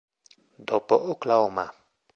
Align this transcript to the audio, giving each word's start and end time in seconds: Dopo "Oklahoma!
Dopo 0.69 0.95
"Oklahoma! 1.11 1.67